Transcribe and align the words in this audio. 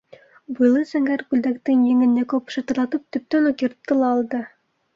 Буйлы 0.59 0.79
зәңгәр 0.91 1.23
күлдәктең 1.33 1.83
еңен 1.91 2.17
Яҡуп 2.21 2.55
шатырлатып 2.55 3.07
төптән 3.17 3.51
үк 3.53 3.65
йыртты 3.67 4.01
ла 4.05 4.13
алды. 4.19 4.45